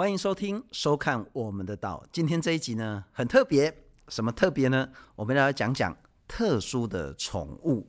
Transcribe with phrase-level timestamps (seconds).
[0.00, 2.02] 欢迎收听、收看我们的岛。
[2.10, 4.88] 今天这一集呢，很特别，什么特别呢？
[5.14, 5.94] 我们来讲讲
[6.26, 7.86] 特殊的宠物。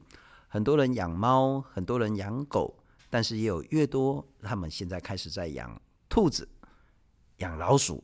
[0.50, 2.77] 很多人养猫，很多人养狗，
[3.09, 6.50] 但是也有越多，他们现在开始在养兔子、
[7.38, 8.04] 养老鼠、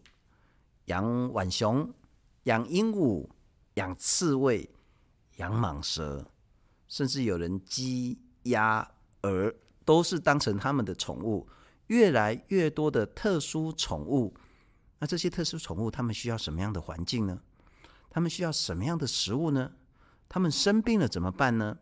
[0.85, 1.03] 养
[1.33, 1.93] 浣熊、
[2.43, 3.27] 养鹦鹉、
[3.73, 4.69] 养刺猬、
[5.35, 6.25] 养蟒蛇，
[6.87, 8.89] 甚至有人鸡、鸭、
[9.24, 11.46] 鹅都是当成他们的宠物。
[11.87, 14.33] 越来越多的特殊宠物，
[15.00, 17.41] 那这些特殊宠物，他们需要什么样的环境呢？
[18.10, 19.73] 他们需要什么样的食物呢？
[20.29, 21.77] 他们生病了怎么办呢？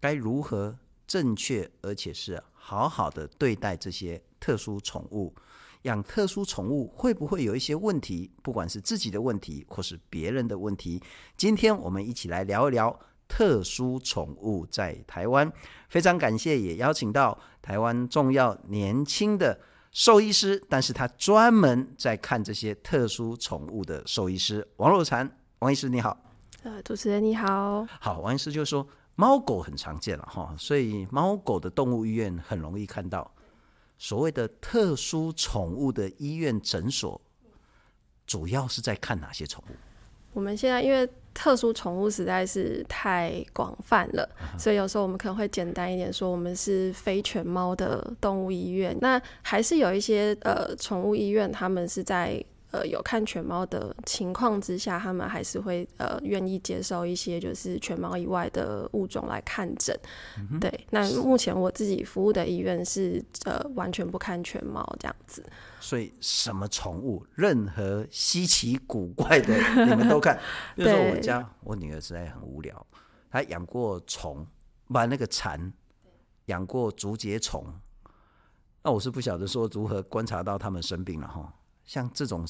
[0.00, 5.34] 该如何正确而且是好好的对待这些特殊宠物？
[5.82, 8.30] 养特殊宠物会不会有一些问题？
[8.42, 11.02] 不管是自己的问题或是别人的问题，
[11.36, 13.00] 今天我们一起来聊一聊
[13.30, 15.50] 特殊宠物在台湾。
[15.88, 19.58] 非常感谢，也邀请到台湾重要年轻的
[19.92, 25.30] 兽医师，但是他专门在看这些特殊宠物的兽医师王若禅。
[25.60, 26.20] 王医师你好。
[26.64, 27.86] 呃，主持人你好。
[28.00, 28.84] 好，王医师就说。
[29.16, 33.30] 猫狗很常见了哈，所以猫狗的动物医院很容易看到。
[33.98, 37.20] 所谓的特殊宠物的医院诊所，
[38.26, 39.72] 主要是在看哪些宠物？
[40.32, 44.28] 我们现在因为特殊宠物实在是太广泛了，
[44.58, 48.96] 所以有时候我们可能会简单一点说，我们是非犬猫的动物医院。
[49.00, 52.42] 那还是有一些呃宠物医院，他们是在。
[52.70, 59.98] 呃，有看犬猫的情况之下，他们还是会呃愿意接受一些就是犬猫以外的物种来看诊。
[60.38, 60.60] 嗯。
[60.60, 65.44] 对，那目前我自己服务的医院是呃完全不看犬猫这样子。
[65.80, 69.54] 所以什么宠物，任何稀奇古怪的
[69.84, 70.38] 你们都看。
[70.76, 72.86] 比如说我家我女儿实在很无聊，
[73.30, 74.46] 她养过虫，
[74.88, 75.72] 把那个蝉
[76.46, 77.64] 养过竹节虫。
[78.82, 81.52] 那我是不晓得说如何观察到他们生病了哈。
[81.90, 82.46] 像这种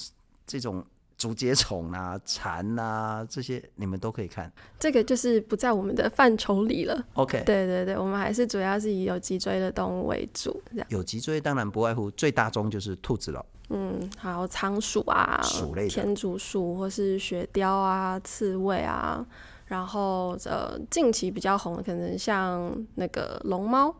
[0.46, 0.84] 这种
[1.16, 4.52] 竹节虫啊、蚕啊这些，你们都可以看。
[4.78, 7.02] 这个就是不在我们的范畴里了。
[7.14, 10.62] OK，对对对，我们还是主要是以有脊椎的动物为主。
[10.70, 13.42] 这样有脊椎当然不外乎最大宗就是兔子了。
[13.70, 19.26] 嗯，还有仓鼠啊、鼠类、天竺鼠或是雪貂啊、刺猬啊，
[19.64, 23.94] 然后呃近期比较红的可能像那个龙猫、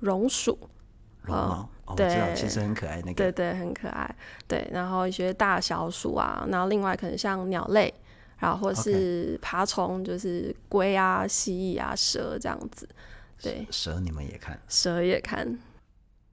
[0.00, 0.58] 榕鼠。
[1.24, 1.68] 龙猫。
[1.84, 4.14] 哦、对，其实很可爱，那个对对很可爱，
[4.46, 7.92] 对，然后一些大小鼠啊，然后另外可能像鸟类，
[8.38, 12.88] 然后或是爬虫，就是龟啊、蜥蜴啊、蛇这样子，
[13.42, 15.58] 对，蛇你们也看，蛇也看，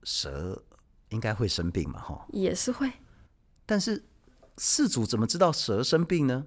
[0.04, 0.62] 蛇
[1.10, 2.90] 应该会生病嘛，哈，也是会，
[3.66, 4.06] 但是
[4.58, 6.46] 饲主怎么知道蛇生病呢？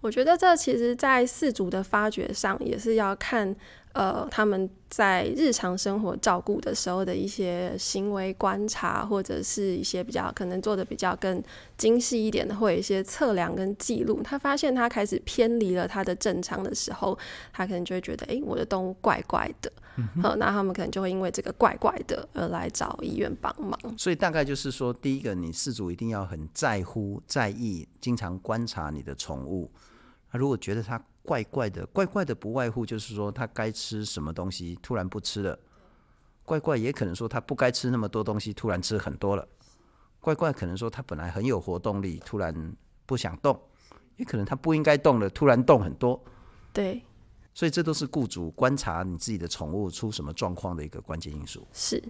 [0.00, 3.56] 我觉得这其实，在饲主的发掘上也是要看。
[3.94, 11.40] 呃，他们在日常生活照顾的时候的一些行为观察，或者是一些比较可能做的比较更
[11.78, 17.16] 精细一点的，或有一些测量跟记录，他发现他开始偏离了他的正常的时候，
[17.52, 19.72] 他可能就会觉得，哎，我的动物怪怪的。
[19.96, 23.78] 嗯，那他们可能就会因为这个怪怪的而来找医院帮忙。
[23.96, 29.70] 所以大概就是说，第一个，你饲主一定要很在乎、在意，经常观察你的宠物。
[30.32, 35.58] 他如果觉得他怪怪的，怪怪的不外乎就是说他该吃什么东西突然不吃了，
[36.44, 39.48] 怪怪也可能说他不该吃那么多东西突然吃很多了，
[40.20, 42.76] 怪怪可能说他本来很有活动力突然
[43.06, 43.58] 不想动，
[44.16, 46.22] 也可能他不应该动了突然动很多。
[46.74, 47.02] 对，
[47.54, 51.66] 所以这都是雇主观察你自己的宠物出什么状况的一个关键因素。
[51.72, 52.02] 是，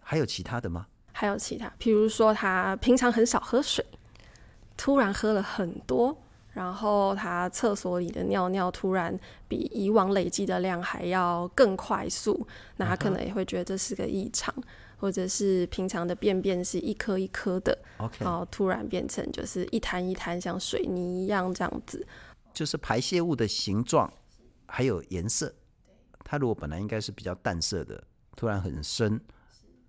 [0.00, 0.86] 还有其他的吗？
[1.12, 3.84] 还有其他，譬如说他平常很少喝水，
[4.76, 6.16] 突然喝了很多。
[6.58, 12.44] 然后他厕所里的尿尿突然比以往累积的量还要更快速，
[12.78, 14.52] 那他可能也会觉得这是个异常，
[14.96, 17.78] 或者是平常的便便是一颗一颗的
[18.24, 22.04] 后突然变成就是一滩一滩像水泥一样这样子，
[22.52, 24.12] 就是排泄物的形状
[24.66, 25.54] 还有颜色，
[26.24, 28.02] 它如果本来应该是比较淡色的，
[28.34, 29.20] 突然很深，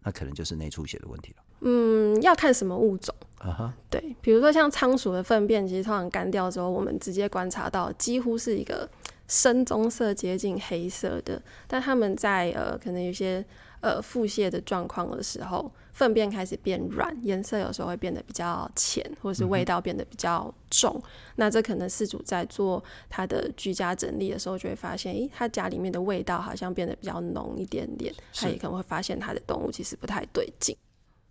[0.04, 1.44] 那可能就是内出血的问题了。
[1.62, 3.16] 嗯，要看什么物种。
[3.40, 8.88] 啊哈，对，比如说像仓鼠的粪便，其实通常干掉之后，我们直接观察到几乎是一个
[9.28, 11.42] 深棕色接近黑色的。
[11.66, 13.44] 但他们在呃可能有些
[13.80, 20.94] 呃腹泻的状况的时候，粪便开始变软，颜色有时候会变得比较浅，或是味道变得比较重。
[20.98, 21.04] 嗯、
[21.38, 28.14] 那这可能饲主在做他的居家整理的时候，就会发现，诶，他家里面的味道好像变得比较浓一点点。
[28.34, 30.76] 他也可能会发现他的动物其实不太对劲。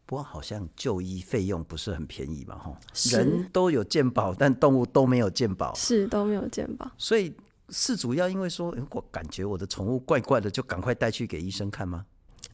[0.08, 2.75] 不过好像就医费用不是很便宜嘛，哈，
[3.12, 6.90] 人都有健保，但动物都没有健保，是都没有健保。
[6.96, 7.34] 所以
[7.69, 12.06] 是主要因为说，我感觉我的宠物怪怪的，就赶快带去给医生看吗？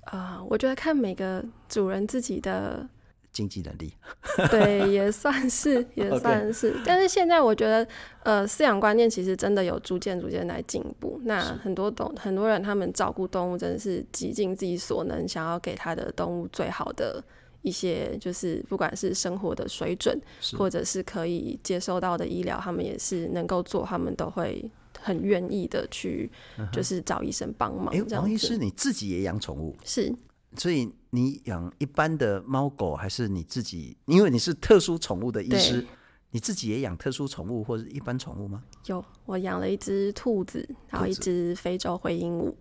[0.06, 2.88] 啊、呃，我觉得看每个主人自己的
[3.30, 3.94] 经济能力。
[4.50, 6.76] 对，也算是， 也算是。
[6.84, 7.86] 但是现在我觉得，
[8.24, 11.20] 呃，饲养观念其实真的有逐渐逐渐来进步。
[11.22, 17.22] 那很多动很多人他们照顾动物真的是极尽自己所能，想要给他的动物最好的
[17.64, 20.16] 一些，就是不管是生活的水准，
[20.56, 24.70] 或者是可以接受到的医疗，他们也是能够做，他们都会。
[25.00, 26.30] 很愿意的去，
[26.72, 27.94] 就是找医生帮忙。
[27.94, 29.76] 哎、嗯，王医师，你自己也养宠物？
[29.84, 30.10] 是，
[30.56, 33.94] 所以你养一般的猫狗，还是你自己？
[34.06, 35.84] 因为你是特殊宠物的医师，
[36.30, 38.62] 你自己也养特殊宠物或者一般宠物吗？
[38.86, 42.54] 有，我养了一只兔子，然后一只非洲灰鹦鹉，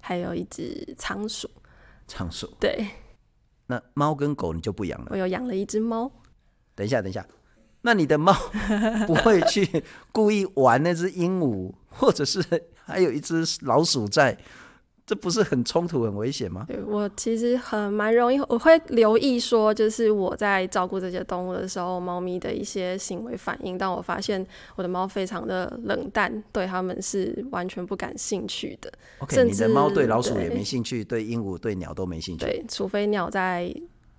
[0.00, 1.48] 还有一只仓鼠。
[2.08, 2.50] 仓鼠。
[2.58, 2.88] 对。
[3.66, 5.08] 那猫跟狗你就不养了？
[5.10, 6.10] 我有养了一只猫。
[6.74, 7.26] 等一下，等一下。
[7.82, 8.32] 那你的猫
[9.06, 12.42] 不会去故意玩那只鹦鹉，或者是
[12.84, 14.38] 还有一只老鼠在，
[15.06, 16.64] 这不是很冲突、很危险吗？
[16.66, 23.76] 对，我其实很蛮容易，我会留意说，就是我在照顾这些动物的时候，猫咪的一些行为反应。
[23.76, 24.44] 但我发现
[24.76, 28.90] 我的猫非常的冷淡，对它们是完全不感兴趣的。
[29.18, 32.44] OK，甚你的猫对老鼠也没兴趣，对鹦鹉、对鸟都没兴趣。
[32.46, 33.74] 对，除非鸟在。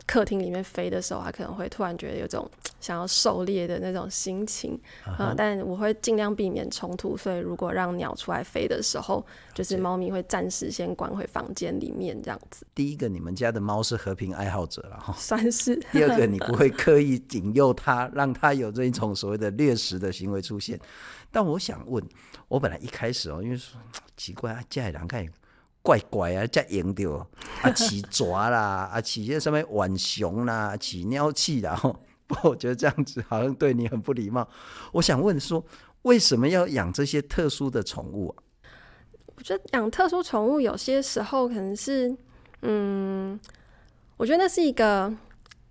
[0.08, 2.50] 客厅里面飞的时候，它可能会突然觉得有种
[2.80, 5.16] 想要狩猎的那种心情，uh.
[5.18, 7.18] 呃，但我会尽量避免冲突。
[7.18, 12.66] 所以如果让鸟出来飞的时候，就是猫咪会暂时先关回房间里面这样子。
[12.76, 15.76] 第一个，你们家的猫是和平爱好者了哈， 算是。
[15.92, 20.80] 第二个，你不会刻意引诱它，让它有这一种所谓的掠食的行为出现。
[21.32, 22.04] 但我想问，
[22.48, 23.82] 我本来一开始哦，因为说
[24.16, 25.26] 奇怪啊，家里人看。
[25.86, 27.12] 怪怪啊，才赢掉
[27.62, 27.70] 啊！
[27.78, 31.80] 起爪啦，啊起些什么浣熊啦，起鸟气啦。
[32.26, 34.48] 不过我觉得这样子好像对你很不礼貌。
[34.94, 35.64] 我想问说，
[36.02, 38.42] 为什么要养这些特殊的宠物啊？
[39.36, 42.18] 我觉得养特殊宠物有些时候可能是，
[42.64, 43.40] 嗯，
[44.18, 45.14] 我觉得那是一个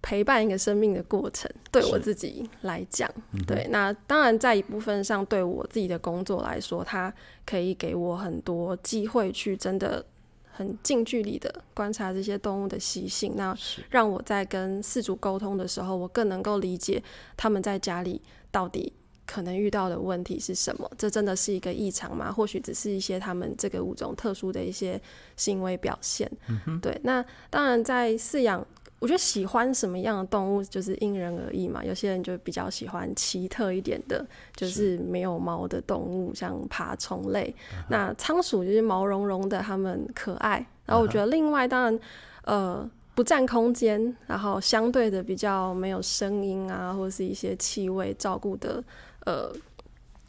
[0.06, 1.50] 陪伴一个生命的过程。
[1.72, 3.10] 对我自己来讲，
[3.46, 7.12] 对，那当然在一部分上，对我自己的工作来说，它
[7.46, 10.04] 可以给我很多机会去真的
[10.52, 13.56] 很近距离的观察这些动物的习性，那
[13.88, 17.02] 让我在跟饲主沟通的时候，我更能够理解
[17.34, 18.92] 他们在家里到底
[19.26, 20.88] 可能遇到的问题是什么。
[20.98, 22.30] 这真的是一个异常吗？
[22.30, 25.00] 或许只是一些他们这个物种特殊的一些
[25.34, 26.30] 行为表现。
[26.66, 28.64] 嗯、对，那当然在饲养。
[29.04, 31.84] 我觉得喜欢什么样的动物就是因人而异嘛。
[31.84, 37.54] 有些人就比较喜欢奇特一点的，就是没有毛的动物，像爬虫类。
[37.90, 40.66] 那仓鼠就是毛茸茸的，它们可爱。
[40.86, 42.00] 然后我觉得另外当然，
[42.44, 48.82] 呃，不占空间，然后相对的比较没有声音啊，或者是一些气味照顾的，
[49.26, 49.52] 呃。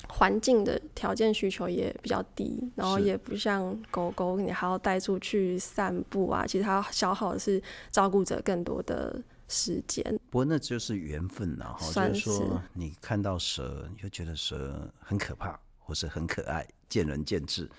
[0.10, 6.46] 环境的条件需求也比较低，然后也不像狗狗，你还要带出去散步啊。
[6.46, 7.62] 其实它消耗的是
[7.92, 10.04] 照顾者更多的时间。
[10.30, 17.70] 不过那就是缘分呐，哈，就是说你看到蛇，你就觉得蛇很可怕，或是很可爱，见仁见智。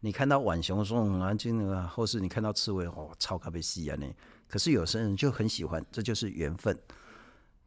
[0.00, 4.06] 你看到浣熊说很安静啊，或是你看到刺猬，哦，超咖啡西啊呢。
[4.48, 6.76] 可是有些人就很喜欢，这就是缘分。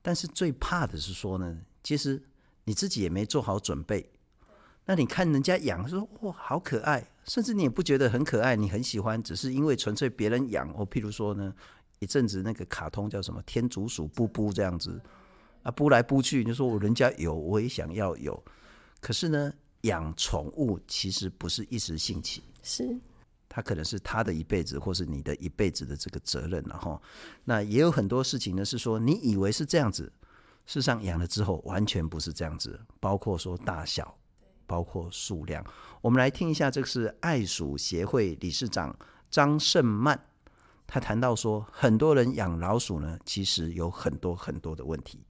[0.01, 2.21] 但是最怕的是说呢，其实。
[2.63, 4.09] 你自己也没做好准备，
[4.85, 10.69] 那你看人家养说哇好可爱，甚至你也不觉得很可爱，你很喜欢，只是因为纯粹别人养。
[10.73, 11.53] 哦，譬如说呢，
[11.99, 15.01] 一阵子那个卡通叫什么天竺鼠布布这样子
[15.63, 18.43] 啊，扑来扑去，你说我人家有，我也想要有。
[18.99, 19.51] 可是呢，
[19.81, 22.99] 养宠物其实不是一时兴起，是
[23.49, 26.63] 它可能是他的一辈子，或是你的一辈子的这个责任。
[26.67, 27.01] 然后，
[27.43, 30.11] 那也有很多事情呢，是说你以为是这样子。
[30.65, 34.17] 事实上，养了之后完全不是这样子，包括说大小，
[34.65, 35.65] 包括数量。
[36.01, 38.95] 我们来听一下，这个是爱鼠协会理事长
[39.29, 40.19] 张胜曼，
[40.87, 45.25] 他谈到说，很多人养老鼠呢，其实有很多很多的问题。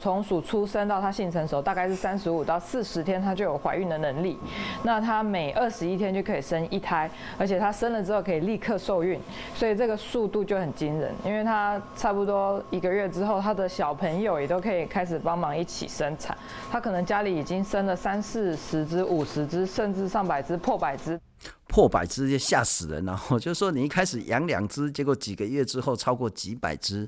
[0.00, 4.38] 从鼠出生到它性成熟，大概是三十五到四十天，它就有怀孕的能力。
[4.82, 9.20] 那它每二十一天就可以生一胎，而且它生了之后可以立刻受孕，
[9.54, 11.14] 所以这个速度就很惊人。
[11.22, 16.36] 因为它差不多一个月之后，它的小朋友也都可以开始帮忙一起生产。
[16.70, 21.20] 它可能家里已经生了三四十只、五十只，甚至上百只、破百只。
[21.68, 23.12] 破百只就吓死人了。
[23.12, 27.06] 然后就说，你一开始养两只，结果几个月之后超过几百只。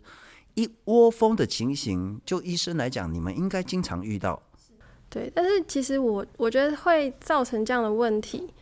[0.54, 4.42] 一窝蜂的情形，就医生来讲，你们应该经常遇到。
[5.08, 8.52] 对，但是其实我我觉得会造成这样的问题，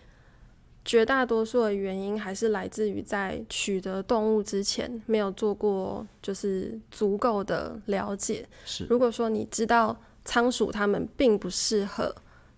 [0.85, 8.49] 绝大多数的原因还是来自于在取得动物之前没有做过就是足够的了解。
[8.65, 12.15] 是，如果说你知道仓鼠它们并不适合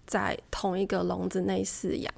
[0.07, 2.13] 在同一个笼子内饲养，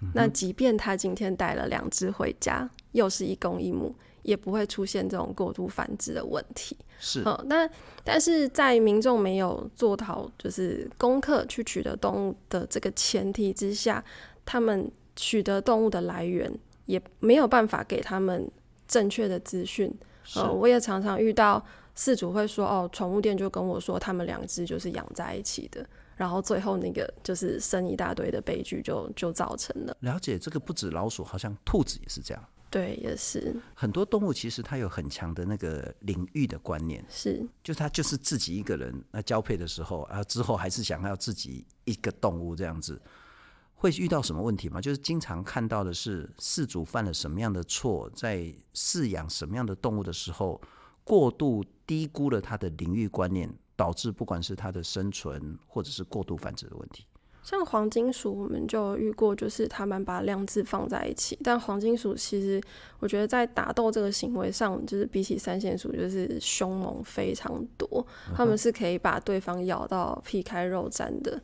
[0.00, 3.94] 嗯，那即便他今天带了两只回家，又是一公一母。
[4.30, 6.76] 也不会出现这种过度繁殖的问题。
[7.00, 7.68] 是，嗯，那
[8.04, 14.02] 但是在民众没有做好就是功课去取得动物的这个前提之下，
[14.44, 16.48] 他们取得动物的来源
[16.86, 18.48] 也没有办法给他们
[18.86, 19.92] 正确的资讯。
[20.36, 21.60] 呃，我也常常遇到
[21.96, 25.84] 饲主会说，哦，宠物店就跟我说，他们两只就是养在一起的。
[26.14, 29.96] 然后最后那个就是生一大堆的悲剧就就造成了。
[30.00, 32.44] 了解，这个不止老鼠，好像兔子也是这样。
[32.70, 33.60] 对，也是。
[33.74, 43.02] 很多动物其实它有很强的那个领域的观念，是，就它就是自己一个人，那交配的时候啊，之后还是想要自己一个动物这样子，
[43.74, 44.80] 会遇到什么问题吗？
[44.80, 50.60] 就是经常看到的是饲主犯了什么样的错，在饲养什么样的动物的时候，
[51.02, 53.52] 过度低估了它的领域观念。
[53.80, 57.06] 导致不管是它的生存，或者是过度繁殖的问题。
[57.42, 62.60] 像黄金鼠，我们就遇过，就是他们把两只放在一起，但黄金鼠其实，
[62.98, 68.06] 我觉得在打斗这个行为上，就是比起三线鼠，就是凶猛非常多。
[68.34, 71.40] 他们是可以把对方咬到皮开肉绽的。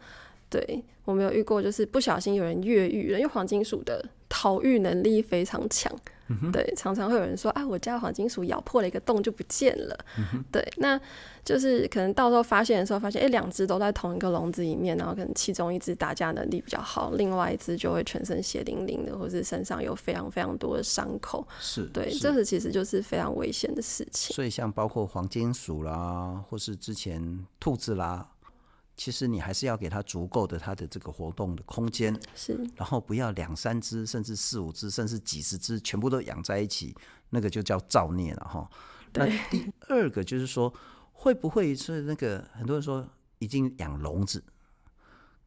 [0.49, 5.93] 对，我们有遇过，就是不小心有人越狱了，因为黄金鼠的逃狱能力非常强。
[6.28, 9.97] 嗯、对，常常会有人说啊，我家黄金鼠咬破了一个洞就不见了。
[10.18, 11.00] 嗯、对，那
[11.45, 21.47] 就是可能到时候发现的时候，发现哎，两只都在同一个笼子里面，然后可能其中一只打架能力比较好，另外一只就会全身血淋淋的，或是身上有非常非常多的伤口。
[21.61, 24.35] 是，对，这是其实就是非常危险的事情。
[24.35, 28.28] 所以像包括黄金鼠啦，或是之前兔子啦。
[28.97, 36.97] 其实你还是要给它足够的它的这个活动的空间，是，然后不要两三只，甚至四五只，甚至几十只全部都养在一起，
[37.31, 38.69] 那个就叫造孽了哈。
[39.12, 40.73] 那第二个就是说，
[41.12, 43.07] 会不会是那个很多人说
[43.38, 44.43] 已经养笼子，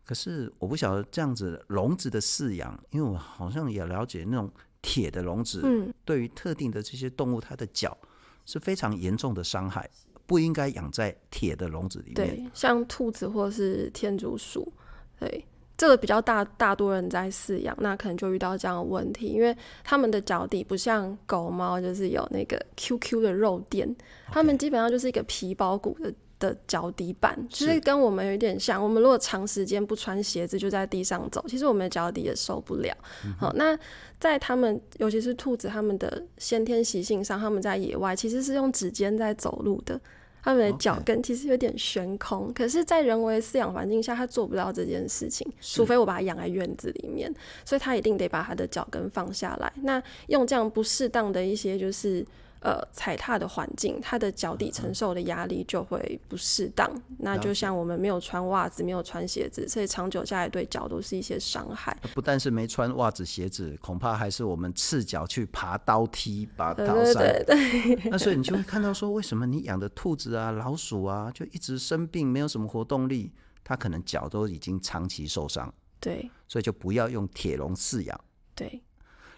[0.06, 4.52] 可是我不晓得这样子笼子的饲养，因为我好像也了解那种
[4.82, 7.98] 铁的笼子，嗯，对于特定的这些动物，它的脚
[8.46, 9.90] 是非常严重的伤害。
[10.30, 12.16] 不应该养在铁的笼子里面。
[12.16, 14.72] 对，像兔子或是天竺鼠，
[15.20, 15.44] 对，
[15.76, 23.96] 这个比较大，大多人在饲养，那可能就遇到这样的问题，因为他们的脚底不像狗猫，就是有那个 QQ 的肉垫，
[24.32, 28.82] 他们基本上就是一个皮包骨的的脚底板，其实跟我们有点像。
[28.82, 32.96] 我们如果长时间不穿鞋子就在地上走，其实我们的脚底也受不了。
[33.38, 33.80] 好、嗯，那
[34.20, 40.00] 在他们，尤其是兔子，他们的先天习性上，他们在野外其实是用指尖在走路的。
[40.44, 47.34] 他们的脚跟其实有点悬空.可是，在人为饲养环境下，他做不到这件事情，除非我把它养在院子里面，
[47.66, 49.72] 所以他一定得把他的脚跟放下来。
[49.84, 52.26] 那用这样不适当的一些就是。
[52.62, 56.92] 呃，踩踏的环境，它的脚底承受的压力就会不适当。
[56.94, 57.16] 嗯。
[57.20, 61.98] 那就像我们没有穿袜子、没有穿鞋子，所以长久下来对脚都是一些伤害。
[62.14, 67.14] 不但是没穿袜子、鞋子，恐怕还是我们赤脚去爬刀梯、爬高山。
[67.14, 67.96] 对对对。
[68.12, 73.32] 那所以你就会看到说，为什么你养的兔子啊、老鼠啊，就一直生病，没有什么活动力，
[73.64, 75.74] 它可能脚都已经长期受伤。
[76.02, 76.30] 对。
[76.46, 78.20] 所以就不要用铁笼饲养。
[78.54, 78.84] 对。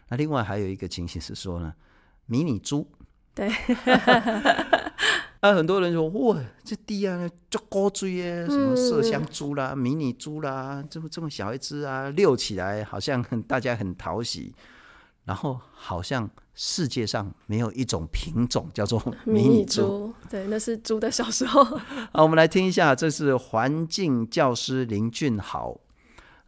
[0.09, 1.71] 那另外还有一个情形是说呢，
[2.25, 2.87] 迷你猪。
[3.33, 3.47] 对，
[5.39, 14.53] 啊，很多人说哇，这地啊，就高追耶，什么麝香猪啦、嗯、迷你猪啦，这么这么小一只啊，遛起来好像很大家很讨喜，
[15.23, 21.63] 然后好像世界上没有一种品种叫做 迷你猪，对，那是猪的小时候。
[22.11, 25.79] 好，我们来听一下，这是环境教师林俊豪，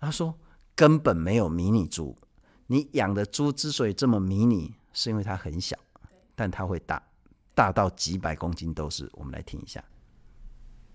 [0.02, 0.36] 他说
[0.76, 2.18] 根本没有迷你猪，
[2.68, 5.78] 你养的猪之所以这么迷你，是因为它很小。
[6.44, 7.02] 但它会大，
[7.56, 9.10] 大到几百公斤都是。
[9.14, 9.82] 我们来听一下，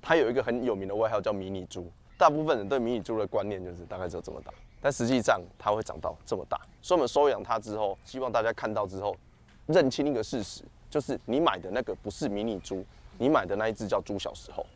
[0.03, 1.91] 它有一个很有名的外号叫迷你猪。
[2.19, 4.53] 大部分人对迷你猪的观念就是大概只有这么大，
[4.83, 6.61] 但实际上它会长到这么大。
[6.83, 9.17] 所以我们收养它之后，希望大家看到之后
[9.65, 12.85] 认清一个事实，就是你买的那个不是迷你猪，
[13.17, 14.67] 你买的那一只叫猪小时候，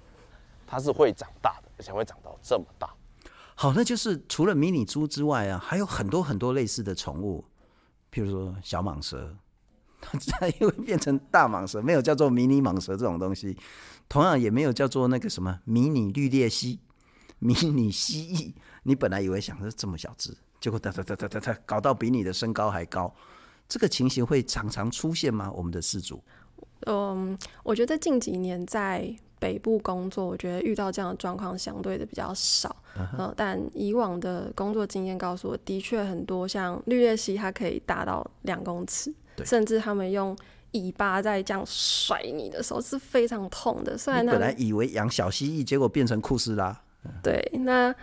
[0.67, 2.88] 它是会长大的，而且会长到这么大。
[3.55, 7.45] 好，那就是除了迷你猪之外啊，还有很多很多类似的宠物，
[8.11, 9.37] 譬如说小蟒蛇。
[10.40, 13.56] 它又会变成大蟒蛇，没有叫做迷你蟒蛇这种东西，
[14.09, 16.80] 同样也没有叫做那个什么迷你绿鬣蜥、
[17.38, 18.52] 迷你蜥蜴。
[18.82, 23.14] 你本来以为想是这么小只，结果哒哒哒哒哒哒搞到比你的身高还高，
[23.68, 25.50] 这个情形会常常出现吗？
[25.54, 26.23] 我们的事主？
[26.87, 32.75] 嗯，我觉得近几年在北部工作，我觉得遇到这样的状况相对的比较少。
[32.97, 33.16] Uh -huh.
[33.18, 39.14] 嗯，但以往的工作经验告诉我，的确很多像绿鬣蜥，它可以大到两公尺。
[39.45, 40.37] 甚至他们用
[40.73, 43.97] 尾巴在这样甩你的时候是非常痛的。
[43.97, 46.83] 虽然他本来以为养小蜥蜴，结果变成库斯拉。
[47.21, 47.94] 对，那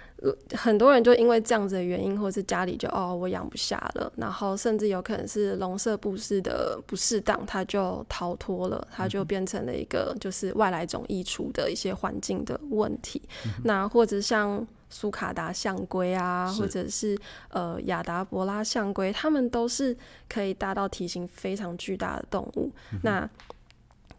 [0.51, 13.21] 很多人就因为这样子的原因，或者是家里就哦，我养不下了，然后甚至有可能是笼舍布施的不适当，它就逃脱了，它就变成了一个就是外来种溢出的一些环境的问题。
[13.45, 17.17] 嗯、那或者像苏卡达象龟啊，或者是
[17.51, 19.95] 呃亚达伯拉象龟，它们都是
[20.27, 22.69] 可以达到体型非常巨大的动物。
[22.91, 23.29] 嗯、那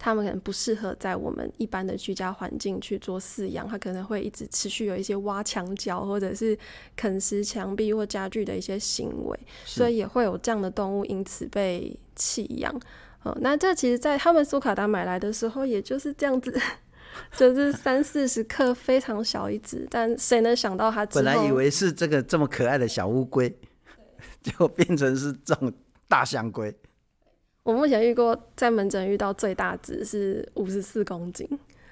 [0.03, 6.59] 它们可能不适合在我们一般的居家环境去做饲养，它可能会一直持续有一些挖墙角或者是
[6.97, 12.75] 啃食墙壁或家具的一些行为，所以也会有这样的动物因此被弃养。
[13.23, 16.59] 哦、呃，那这其实，在他们苏卡达买来的时候，也就是这样子，
[17.37, 23.55] 就是三四十克，非常小一只，但谁能想到它，本来以为是这个这么可爱的小乌龟，
[24.43, 25.71] 就变成是这种
[26.09, 26.75] 大象龟。
[27.63, 31.47] 我目前遇过在门诊遇到最大值是五十四公斤，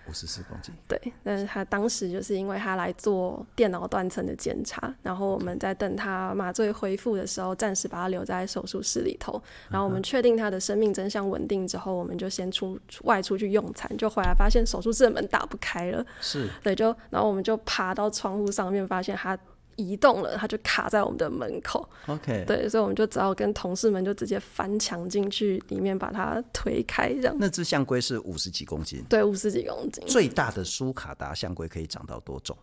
[0.08, 0.74] 五十四公斤。
[0.88, 19.38] 对，但是他当时就是因为他来做电脑断层的检查，然后我们在等他麻醉恢复的时候，暂时把他留在手术室里头，然后我们确定他的生命真相稳定之后，我们就先出外出去用餐，就回来发现手术室的门打不开了，是对，就然后我们就爬到窗户上面，发现他。
[19.78, 21.88] 移动了，它就卡在我们的门口。
[22.08, 27.36] OK，对，所以我们就只好跟同事们就直接翻墙进去，里面把它推开，这样。
[27.38, 30.04] 那只象龟是五十几公斤，对，五十几公斤。
[30.06, 32.54] 最大的苏卡达象龟可以长到多重？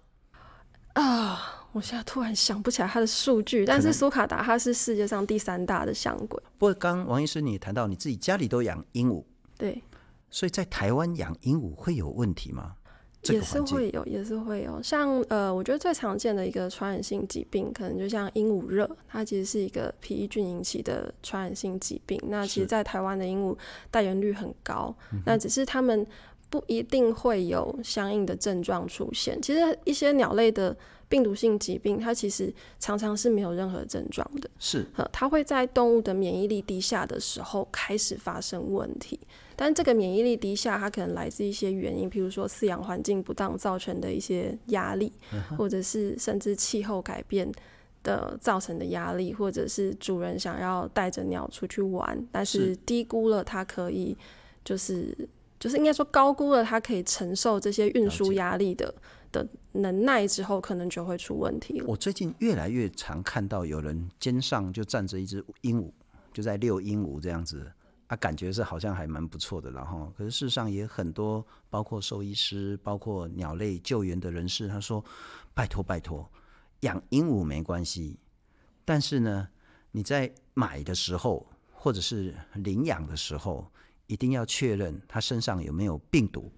[0.93, 6.41] 啊，我现在突然想不起来它的数据，但是苏卡达它是世界上第三大的象龟。
[6.57, 9.23] 不过刚王医师你也谈到你自己家里都养鹦鹉，
[9.57, 9.81] 对，
[10.29, 12.75] 所以在台湾养鹦鹉会有问题吗？
[13.33, 14.81] 也是会有，也是会有。
[14.81, 22.19] 像呃，我觉得最常见的一个传染性疾病，可能就像鹦鹉热，它其实是一个皮衣菌引起的传染性疾病。
[22.27, 23.57] 那其实，在台湾的鹦鹉
[23.89, 26.05] 带原率很高，那只是它们
[26.49, 29.41] 不一定会有相应的症状出现。
[29.41, 30.75] 其实一些鸟类的
[31.09, 39.19] 病毒性疾病，它其实常常是没有任何症状的，是它会在动物的免疫力低下的时候开始发生问题。
[39.55, 45.11] 但这个免疫力低下，它可能来自一些原因，比如说饲养环境不当造成的一些压力，
[45.57, 47.51] 或者是甚至气候改变
[48.03, 54.15] 的造成的压力，或者是主人想要带着鸟出去玩，但是低估了它可以，
[54.63, 55.15] 就是
[55.59, 58.93] 就是应该说高估了它可以承受这些运输压力的
[59.31, 61.85] 的能耐之后，可能就会出问题了。
[61.87, 65.89] 我最近越来越常看到有人肩上就站着一只鹦鹉，
[66.33, 67.65] 就在遛鹦鹉这样子。
[68.07, 75.03] 啊，感觉是好像还蛮不错的，然后可是事实上也很多，包括兽医师，包括鸟类救援的人士，他说
[75.55, 76.29] ：“拜托拜托，
[76.81, 78.19] 养鹦鹉没关系，
[78.83, 79.47] 但是呢，
[79.91, 83.67] 你在买的时候或者是领养的时候，
[84.07, 86.51] 一定要确认它身上有没有病毒。”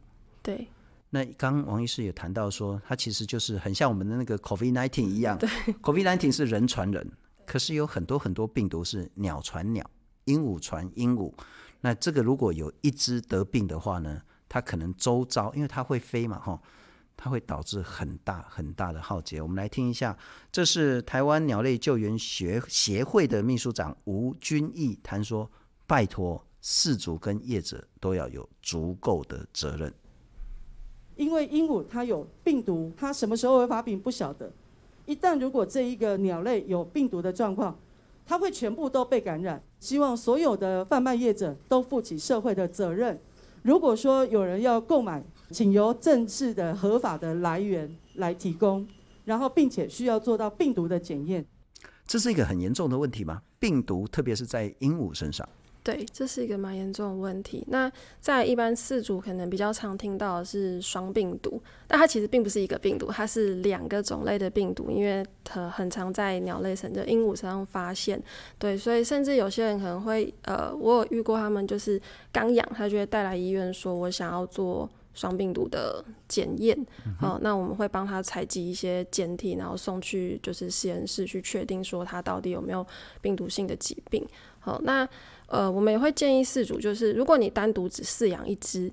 [0.43, 0.67] 对。
[1.09, 5.47] 那刚王医师也谈到说，它其实就是很像我们的那个 COVID-19 一样，对
[5.81, 7.09] ，COVID-19 是人传人，
[7.45, 9.89] 可是有很多很多病毒是鸟传鸟。
[10.27, 11.33] 鹦鹉传鹦鹉，
[11.81, 16.61] 那这个如果有一只得病的话呢，它可能周遭，因为它会飞嘛，哈，
[17.17, 19.41] 它会导致很大很大的浩劫。
[19.41, 20.17] 我们来听一下，
[20.51, 25.49] 这是台湾鸟类救援学协会的秘书长吴君义谈说：
[25.85, 29.93] 拜托，饲主跟业者都要有足够的责任，
[31.15, 34.51] 因为鹦鹉它有病毒，它什么时候会发病不晓得。
[35.05, 37.79] 一旦如果这一个鸟类有病毒的状况，
[38.27, 39.63] 他会全部都被感染。
[39.79, 43.19] 希望所有的贩卖业者都负起社会的责任。
[43.63, 48.87] 如果说有人要购买，请由正式的合法的来源来提供，
[49.25, 51.45] 然后并且需要做到病毒的检验。
[52.05, 53.41] 这是一个很严重的问题吗？
[53.59, 55.47] 病毒，特别是在鹦鹉身上。
[55.87, 57.63] 对，这是一个蛮严重的问题。
[57.69, 68.21] 那在一般饲主可能比较常听到的是双病毒，但它其实并不是一个病毒，它是两个种类的病毒，因为它很常在鸟类身的鹦鹉身上发现。
[68.59, 72.01] 对，所以甚至有些人可能会，呃，我有遇过他们就是
[72.33, 76.77] 刚养，他就会带来医院说，我想要做双病毒的检验。
[77.17, 82.85] 好、嗯呃，那我们会帮他采集一些检体，然后送去就是实验室去确定说他到底有没有
[83.21, 84.27] 病毒性的疾病。
[84.59, 85.07] 好，那。
[85.47, 88.91] 呃，我们也会建议饲主，就是如果你单独只饲养一只，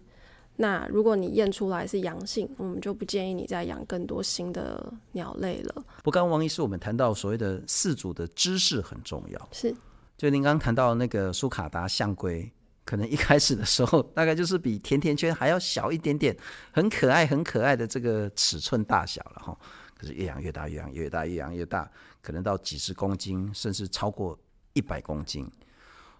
[0.57, 5.85] 那如果你验出来是阳性，我们就不建议你再养更多新的鸟类了。
[6.05, 9.75] 不，刚刚王医师，我们谈到所谓的饲主的知识很重要，是。
[10.17, 12.49] 就您刚刚谈到那个苏卡达象龟，
[12.85, 16.37] 可能一开始的时候大概就是比甜甜圈还要小一点点，
[16.71, 19.59] 很可爱、很可爱的这个尺寸大小了哈。
[19.99, 21.91] 可是越养越大，越养越大，越养越大，
[22.23, 24.39] 可能到几十公斤，甚至超过
[24.73, 25.51] 一百公斤。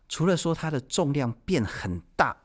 [0.09, 2.37] 除了说它的重量变很大，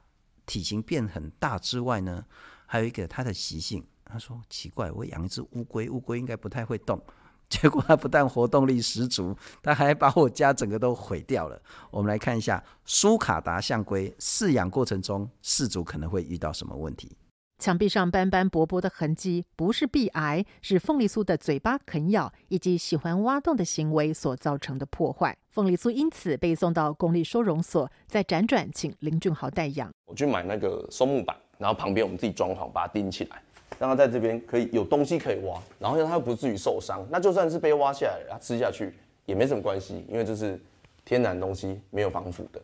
[0.46, 2.26] 体型变很大之外呢，
[2.66, 7.02] 还有一个它的习性，他说奇怪，我养一只乌龟，乌龟应该不太会动。
[7.50, 11.60] 结果它不但活动力十足，它还把我家整个都毁掉了。
[11.90, 17.18] 我们来看一下苏卡达象龟饲养过程中，饲主可能会遇到什么问题？
[17.60, 25.38] 墙壁上斑斑驳驳的痕迹，不是壁癌，是凤梨酥的嘴巴啃咬以及喜欢挖洞的行为所造成的破坏。
[25.50, 29.92] 凤梨酥因此被送到公立收容所，再辗转请林俊豪代养。
[30.06, 33.42] 我去买那个松木板，然后旁边我们自己装潢，把它钉起来。
[33.78, 37.06] 让它在这边可以有东西可以挖，然后让它又不至于受伤。
[37.10, 38.94] 那就算是被挖下来，它吃下去
[39.26, 40.60] 也没什么关系，因为这是
[41.06, 42.62] 天然东西，没有防腐的。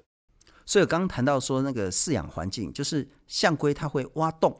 [0.65, 4.53] 所以我刚刚谈到说，那个饲养环境就是象龟它会挖洞，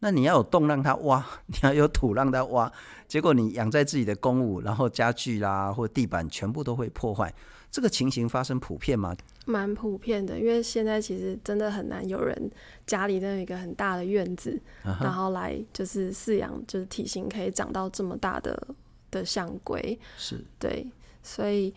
[0.00, 2.70] 那你要有洞让它挖， 你要有土让它挖。
[3.08, 7.32] 结果你养在自己的公物，然后家具啦或地板全部都会破坏。
[7.70, 9.14] 这个情形发生普遍吗？
[9.44, 12.50] 蛮普遍的，因为现在其实真的很难有人
[12.86, 15.02] 家里都有一个很大的院子，uh.
[15.02, 18.66] 然后来就是饲养，就是体型可以长到这么大的
[19.10, 19.98] 的象龟。
[20.16, 20.90] 是，对，
[21.22, 21.72] 所以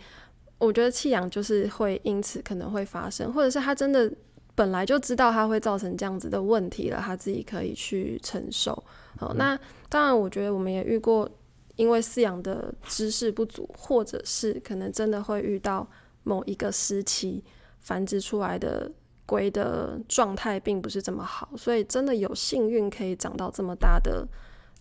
[0.58, 4.12] 我觉得弃养就是会因此可能会发生，或者是它真的
[4.60, 8.74] 本来就知道它会造成这样子的问题了，他自己可以去承受。
[9.16, 9.34] 好，uh.
[9.36, 11.30] 那当然，我觉得我们也遇过，
[11.78, 15.90] 因为饲养的知识不足，或者是可能真的会遇到
[16.24, 17.42] 某一个时期。
[17.80, 18.92] 繁殖出来的
[19.26, 24.28] 龟的状态并不是这么好，所以真的有幸运可以长到这么大的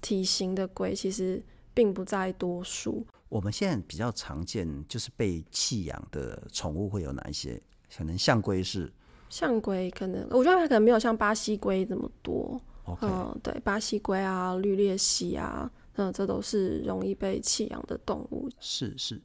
[0.00, 1.40] 体型的龟，其实
[1.72, 3.06] 并不在多数。
[3.28, 7.62] 我们现在比较常见就是被弃养的宠物会有哪一些？
[7.96, 8.92] 可能象龟是
[9.28, 12.60] 象龟，可能我觉得它可能没有像巴西龟这么多。
[13.02, 18.48] 嗯，对，巴西龟啊、绿鬣蜥啊，嗯，这都是容易被弃养的动物。
[18.60, 19.20] 是是。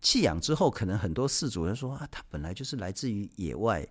[0.00, 3.86] 弃养之后，可能很多饲主人说啊，它本来就是来自于野外，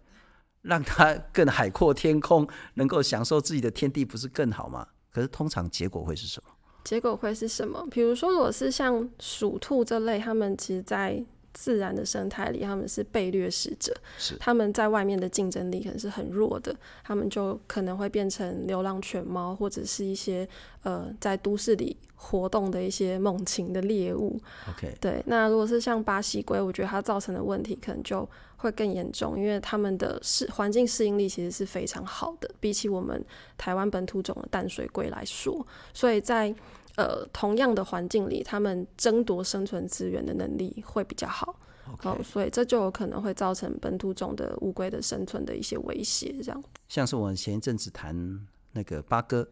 [0.61, 4.87] 让它更海阔天空，能够享受自己的天地，不是更好吗？
[5.11, 6.51] 可是通常结果会是什么？
[6.83, 7.85] 结果会是什么？
[7.91, 11.21] 比如说，如果是像鼠兔这类，它们其实，在
[11.59, 20.47] 自然的生态里，他们是被掠食者，是他们在外面的竞争力可能是很弱的，他们就可能会变成流浪犬猫，或者是一些
[20.83, 24.39] 呃在都市里活动的一些猛禽的猎物。
[24.69, 25.23] OK，对。
[25.25, 33.19] 那如果是像巴西龟，我觉得它造成的问题可能就会更严重，因为他们的适环境适应力其实是非常好的，比起我们
[33.57, 36.53] 台湾本土种的淡水龟来说，所以在
[36.97, 41.59] 呃，同样的环境里，他们争夺生存资源的能力会比较好。
[42.03, 46.35] 哦，所以这就有可能会造成本土种的乌龟的生存的一些威胁。
[46.43, 49.47] 这样，像是我们前一阵子谈那个八哥，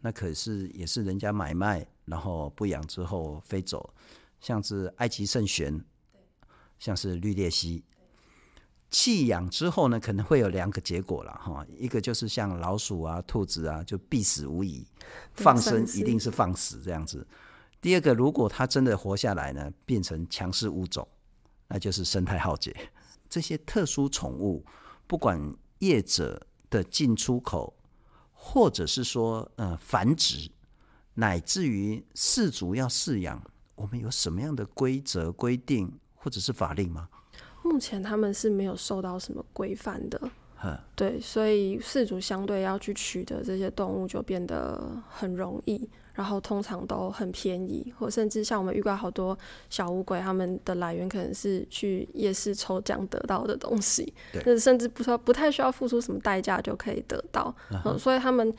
[0.00, 3.92] 那可是也是人家买卖，然后不养之后飞走，
[4.40, 5.84] 像是埃及圣玄，
[6.78, 7.84] 像是绿鬣蜥。
[8.90, 14.84] 弃养之后呢，可能会有两个结果了哈，一个就是像老鼠啊、兔子啊，就必死无疑，
[15.34, 17.24] 放生一定是放死这样子。
[17.80, 21.06] 第二个，如果它真的活下来呢，变成强势物种，
[21.68, 22.74] 那就是生态浩劫。
[23.28, 24.66] 这些特殊宠物，
[25.06, 25.40] 不管
[25.78, 27.72] 业者的进出口，
[28.32, 30.50] 或者是说呃繁殖，
[31.14, 33.40] 乃至于饲主要饲养，
[33.76, 37.08] 我们有什么样的规则规定或者是法令吗？
[37.62, 40.20] 目前他们是没有受到什么规范的，
[40.94, 58.52] 对，所以饲主相对要去取得这些动物就变得很容易，然后通常都很便宜，或甚至像我们遇到好多小乌龟，他们的来源可能是去夜市抽奖得到的东西，对，甚至不说不太需要付出什么代价就可以得到，嗯，所以他们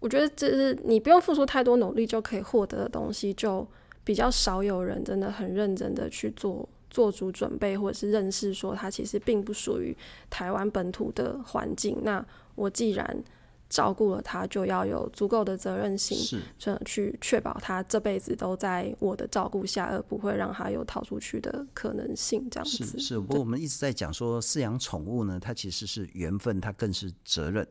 [0.00, 3.66] 我觉得这是你不用付出太多努力就可以获得的东西，就
[4.04, 6.68] 比较少有人真的很认真的去做。
[6.90, 9.96] 做足准备，或者是认识说它其实并不属于
[10.28, 11.96] 台湾本土的环境。
[12.02, 12.24] 那
[12.56, 13.24] 我既然
[13.68, 16.18] 照顾了它，就要有足够的责任心，
[16.58, 22.48] 是去确保它这辈子都在我的照顾下，而不会让它有逃出去的可能性。
[22.50, 23.18] 这样子是是。
[23.20, 27.64] 不过我们一直在讲说，饲养宠物呢，它其实是缘分，它更是责任。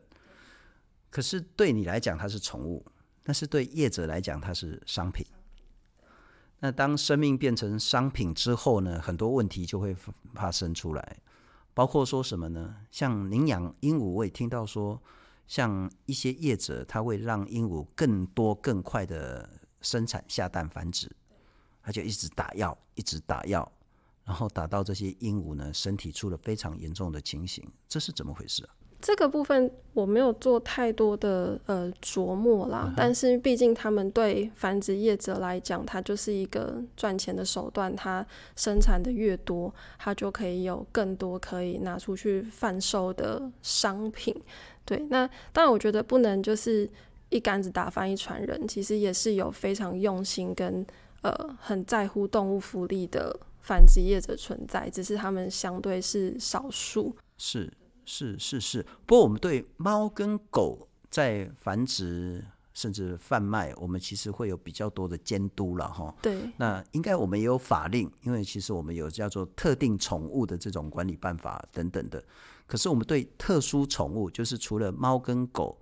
[1.10, 2.82] 可是对你来讲，它是宠物；
[3.22, 5.22] 但是对业者来讲，它是商品。
[6.60, 9.96] 那当生命变成商品之后呢，很多问题就会
[10.34, 11.18] 发生出来，
[11.72, 12.76] 包括说什么呢？
[12.90, 15.00] 像您养鹦鹉，我也听到说，
[15.46, 19.48] 像一些业者他会让鹦鹉更多更快的
[19.80, 21.10] 生产下蛋繁殖，
[21.82, 23.72] 他就一直打药，一直打药，
[24.24, 28.70] 然后打到这些鹦鹉呢身体出了非常严重的情形，这是怎么回事啊？
[29.00, 32.94] 这个部分我没有做太多的呃琢磨啦，uh.
[32.96, 37.94] 但是毕竟他们对繁殖业者来讲，它就是一个赚钱的手段。
[37.96, 38.24] 它
[38.56, 44.34] 生产的越多，它就可以有更多可以拿出去贩售的商品。
[44.84, 46.88] 对，那当然我觉得不能就是
[47.30, 50.84] 一竿子打翻一船人，其实也是有非常用心跟
[51.22, 57.14] 呃很在乎动物福利的繁殖业者存在，只是他们相对是少数。
[57.38, 57.72] 是
[58.04, 66.14] 是是是，不过我们对猫跟狗在繁殖甚至贩卖，我们其实会有比较多的监督了哈。
[66.22, 72.22] 对，那应该我们也有法令，因为其实我们有叫做特定宠物的这种管理办法等等的。
[72.66, 75.78] 可是我们对特殊宠物，就是除了猫跟狗。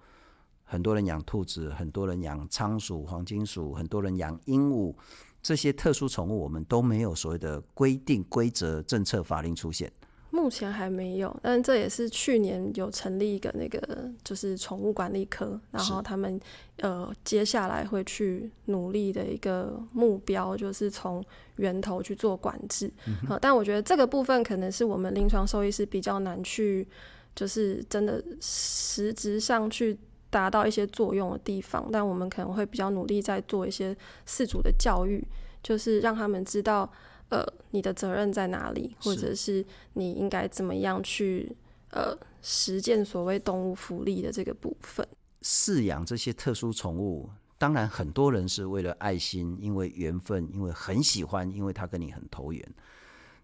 [0.70, 4.94] 很多人养兔子，很多人养仓鼠、黄金鼠，很多人养鹦鹉，
[5.42, 9.90] 这些特殊宠物我们都没有所谓的规定、规则、政策、法令出现。
[10.30, 16.40] 目前还没有，但这也是去年有成立一个那个就是宠物管理科，然后他们
[16.78, 21.24] 呃接下来会去努力的一个目标，就是从
[21.56, 22.92] 源头去做管制。
[23.06, 23.38] 嗯哼。
[23.40, 26.86] 但我觉得这个部分可能是我们临床兽医师比较难去，
[27.34, 29.98] 就是真的实质上去。
[30.30, 35.26] 达到一些作用的地方，但我们可能会比较努力在做一些饲主的教育，
[35.62, 36.92] 就是让他们知道，
[37.28, 39.64] 呃，你的责任在哪里，或者是
[39.94, 41.56] 你应该怎么样去
[41.90, 45.06] 呃实践所谓动物福利的这个部分。
[45.42, 52.74] 饲养这些特殊宠物，当然很多人是为了爱心，因为缘分，因为很喜欢，因为他跟你很投缘，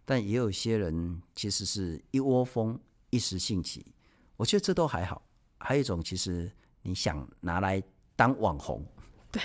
[0.04, 2.78] 但也有些人其实是一窝蜂、
[3.10, 3.86] 一时兴起，
[4.36, 5.22] 我觉得这都还好。
[5.58, 6.50] 还有一种其实。
[6.86, 7.82] 你想拿来
[8.14, 8.84] 当网红，
[9.32, 9.40] 对，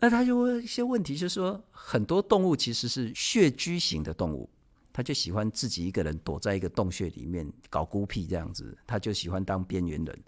[0.00, 4.48] 那他就问一些问题，就是说很多动物其实是穴居型的动物，
[4.92, 10.18] 他就喜欢自己一个人躲在一个洞穴里面搞孤僻这样子，他就喜欢当边缘人。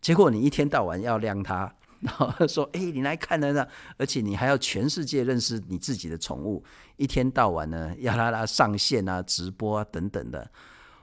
[0.00, 6.64] 结果你一天到晚要晾他， 然后说：“哎，你来看了呢，而且你还要全世界认识你自己的宠物，
[6.96, 10.50] 一天到晚呢要拉拉上线啊、直播啊等等的，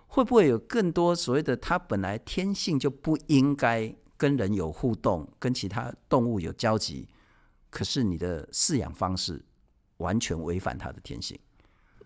[0.08, 7.08] 会不会有更多所谓的他本来天性就不应该？”跟人有互动，跟其他动物有交集，
[7.70, 9.42] 可是你的饲养方式
[9.98, 11.38] 完全违反它的天性。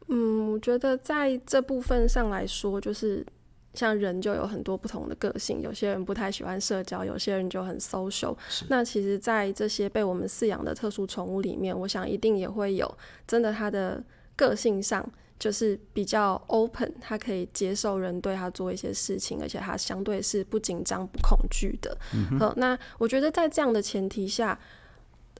[0.07, 3.25] 嗯，我觉得在这部分上来说，就是
[3.73, 8.35] 像人就有很多不同的个性，有些人不太喜欢社交，有些人就很 social。
[8.49, 8.65] 是。
[8.69, 14.03] 那其实，在这些被我们饲养的特殊宠物里面，我想一定也会有真的它的
[14.35, 15.09] 个性上。
[15.39, 21.97] 就是比较 open，他可以接受人对他做一些事情，而且他相对是不紧张、不恐惧的。
[22.13, 22.53] 嗯哼。
[22.55, 24.57] 那我觉得在这样的前提下，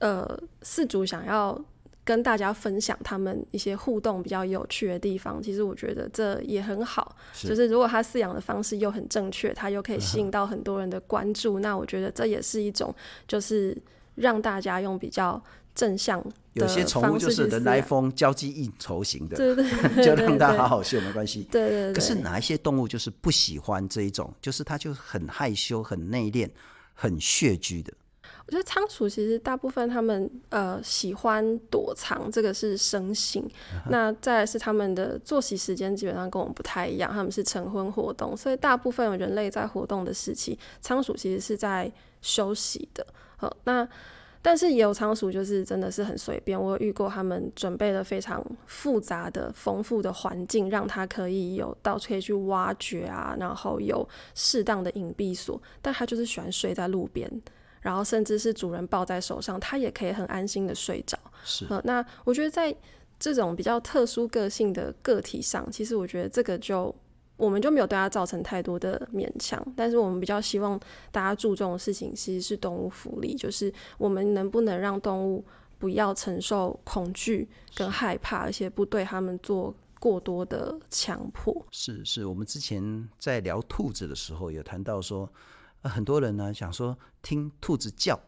[0.04, 1.60] 呃，饲主想要
[2.04, 7.16] 跟大家分享他们一些互动比较有趣的地方，其实我觉得这也很好。
[7.34, 7.48] 是。
[7.48, 12.94] 就是如果他饲养的方式又很正确，他又可以吸引到很多人的关注，嗯、那我觉得这也是一种，
[13.28, 13.78] 就是
[14.16, 15.42] 让大家用比较。
[15.76, 21.48] 正向，有些宠物就是人来疯、交际应酬型的，对对对， 就让它好好秀没关系。
[21.52, 21.94] 对，对对。
[21.94, 26.48] 可是哪一些动物就是不喜欢这一种，就是它就很害羞、很内敛、
[26.94, 27.92] 很血居的。
[28.46, 33.44] 我觉得仓鼠其实大部分他们呃喜欢躲藏，这个是生性。
[33.44, 33.90] Uh.
[33.90, 43.06] 那再来是他们的作息时间基本上跟我们不太一样，他们是晨昏活动，所以大部分人类在活动的时期，仓鼠其实是在休息的。
[43.38, 43.88] 好，那。
[44.46, 46.62] 但是也有仓鼠，就是真的是很随便。
[46.62, 55.62] 我有遇过他们准备了非常复杂的、丰富的环境，让它可以有到处可以去挖掘啊，然后有适当的隐蔽所。
[55.82, 57.32] 但它就是喜欢睡在路边，
[57.84, 61.16] 然后甚至是主人抱在手上，它也可以很安心的睡着。
[61.46, 62.76] 是、呃，那我觉得在
[63.20, 66.96] 这种比较特殊个性的个体上，其实我觉得这个就。
[67.36, 70.80] 我们就没有对它造成太多的勉强，但是我们比较希望
[71.12, 75.44] 大家注重的事情其实是动物福利，就是我们能不能让动物
[75.80, 81.66] 不要承受恐惧跟害怕，而且不对他们做过多的强迫。
[81.72, 85.28] 是是，我们之前在聊兔子的时候有谈到说，
[85.84, 88.20] 呃，很多人呢想说听兔子叫。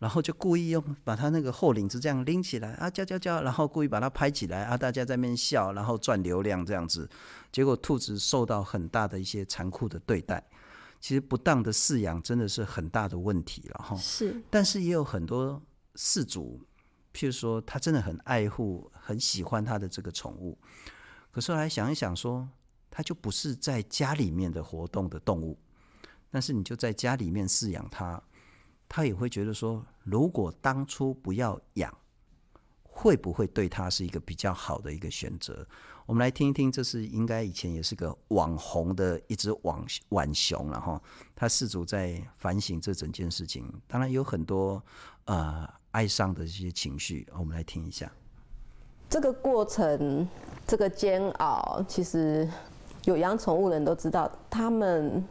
[0.00, 7.10] 然后就故意用把它那个后领子这样拎起来啊，叫叫叫，然后故意把它拍起来啊，大家在那边笑，然后赚流量这样子，
[7.50, 10.40] 结果兔子受到很大的一些残酷的对待。
[11.00, 13.96] 其实不当的饲养真的是很大的问题了哈。
[13.96, 15.60] 是，但是也有很多
[15.96, 16.64] 饲主，
[17.12, 20.56] 譬如说他真的很爱护、很喜欢他的这个宠物，
[21.32, 22.48] 可是后来想一想说，
[22.88, 25.58] 他就不是在家里面的活动的动物，
[26.30, 28.22] 但是你就在家里面饲养它。
[28.90, 31.94] 他也会觉得说，如果当初不要养，
[32.82, 35.66] 会不会对他是一个比较好的一个选择？
[36.06, 40.98] 我们来听一听，这是应该以前也是个网红的一只网浣熊，然后
[41.36, 44.82] 他饲主在反省这整件事情，当然有很多
[45.26, 48.10] 呃哀伤的这些情绪，我们来听一下。
[49.10, 50.26] 这个过程，
[50.66, 52.50] 这个煎熬，其实
[53.04, 55.22] 有养宠物的人都知道，他们。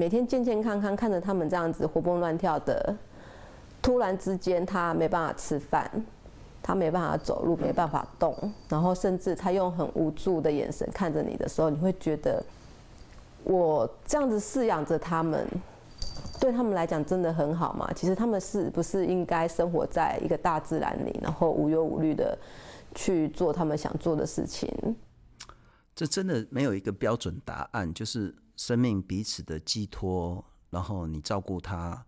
[0.00, 2.96] 每天健健康康看着他们这样子活蹦乱跳的，
[3.82, 5.90] 突然之间他没办法吃饭，
[6.62, 8.34] 他没办法走路，没办法动，
[8.66, 12.42] 然后甚至他用很无助的眼神看着你的时候，你会觉得，
[13.44, 15.46] 我这样子饲养着他们，
[16.40, 17.86] 对他们来讲真的很好吗？
[17.94, 22.38] 其实他们是不是应该生活在一个大自然里，然后无忧无虑的
[22.94, 24.96] 去做他们想做的事情？
[25.94, 32.04] 这真的没有一个标准答案，就是生命彼此的寄托，然后你照顾他，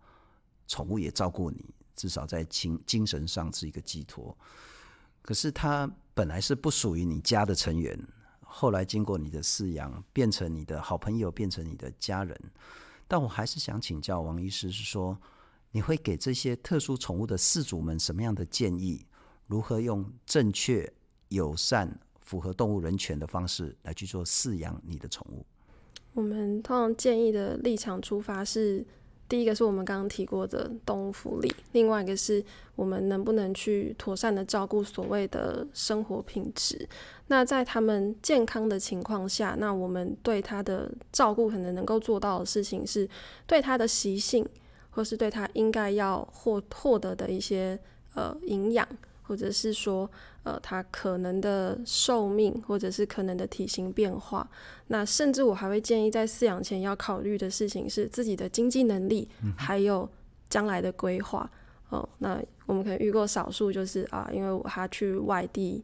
[0.67, 4.37] 宠物也照顾你，至少在精精神上是一个寄托。
[5.23, 7.99] 可是它本来是不属于你家的成员，
[8.41, 12.39] 后来经过你的饲养，变成你的好朋友，变成你的家人。
[13.07, 15.19] 但我还是想请教王医师，是说
[15.71, 19.07] 你会给这些特殊宠物的饲主们什么样的建议？
[19.47, 20.87] 如何用正确、
[21.29, 25.43] 友善、符合动物人权的方式来去做饲养你的宠物？
[26.13, 28.85] 我们通常建议的立场出发是：
[29.27, 32.43] 第一个是我们刚刚提过的动物福利，另外一个是
[32.75, 36.87] 我们能不能去妥善的照顾所谓的生活品质。
[37.27, 43.09] 那在他们健康的情况下，那我们对他的照顾可能能够做到的事情是，
[43.47, 44.47] 对他的习性，
[44.91, 47.79] 或是对他应该要获获得的一些
[48.13, 48.87] 呃营养。
[49.25, 50.07] 或者是说，
[50.43, 54.49] 呃，它可能的寿命，或者是可能的体型变化，
[54.87, 59.27] 那甚至我还会建议，在饲养前要考虑的事情是自己的经济能力，
[59.57, 60.09] 还有
[60.49, 61.49] 将来的规划。
[61.89, 65.83] 哦，那我们可能遇过少数，就是啊，因为他去外地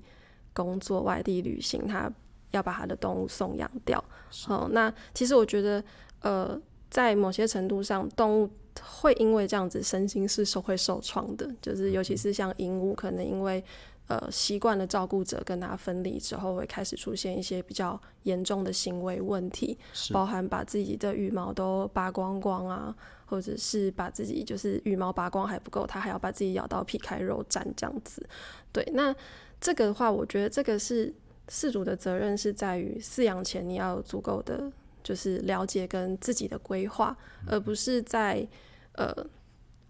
[0.53, 2.11] 工作、外地旅行，他
[2.51, 4.03] 要把他的动物送养掉。
[4.47, 5.83] 哦，那其实我觉得，
[6.21, 8.49] 呃，在某些程度上，动物。
[8.81, 13.61] 会因为这样子身心是受会受创的，就是尤其是像鹦鹉，可能因为
[14.09, 19.77] 呃习惯的照顾者跟他分离之后，会开始出现一些比较严重的行为问题，
[20.11, 22.93] 包含把自己的羽毛都拔光光啊，
[23.25, 28.27] 或者是把自己就是羽毛拔光还不够，它还要把自己咬到皮开肉绽这样子。
[28.73, 29.15] 对，那
[29.61, 31.13] 这个的话，我觉得这个是
[31.47, 34.71] 饲主的责任是在于饲养前你要有足够的
[35.03, 37.15] 就是了解跟自己的规划，
[37.47, 38.47] 而不是在。
[38.93, 39.15] 呃，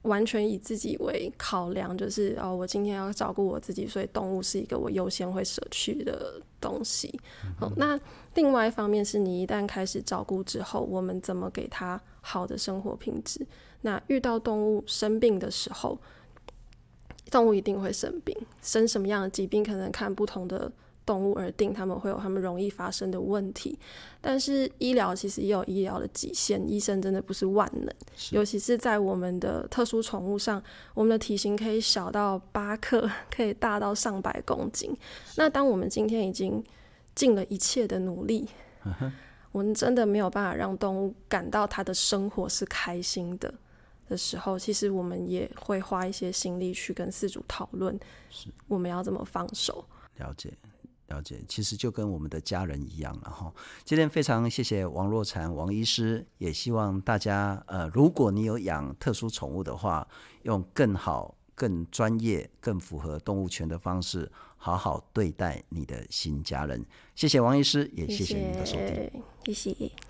[0.04, 7.20] 完全以自己为考量，就是哦，我今天要照顾我自己，所以动物是一个我优先会舍去的东西。
[7.44, 7.54] 嗯。
[7.60, 8.00] 哦，那
[8.36, 13.46] 另外一方面是你一旦开始照顾之后，我们怎么给它好的生活品质？
[13.82, 16.00] 那遇到动物生病的时候，
[17.30, 20.72] 动物一定会生病，生什么样的疾病，可能看不同的。
[21.10, 23.76] 动物而定，他们会有他们容易发生的问题，
[24.22, 27.92] 但是医疗其实也有医疗的极限，医生真的不是万能，
[28.30, 30.62] 尤其是在我们的特殊宠物上，
[30.94, 34.96] 我们的体型可以小到八克， 可以大到上百公斤。
[35.36, 36.64] 那当我们今天已经
[37.16, 38.48] 尽了一切的努力，
[39.52, 43.52] 我们真的没有办法让动物感到它的生活是开心的
[44.08, 49.84] 的时候，其实我们也会花一些心力去跟饲主讨论，是我们要怎么放手。
[50.18, 50.54] 了解。
[51.10, 53.54] 了解，其实就跟我们的家人一样了哈。
[53.84, 60.08] 今天非常谢谢王若禅王医师，也希望大家呃，如果你有养特殊宠物的话，
[60.44, 66.86] 用更好、更专业、更符合动物权的方式，好好对待你的新家人。
[67.16, 69.74] 谢谢王医师，也谢谢您的收听，谢谢。
[69.74, 70.09] 谢谢。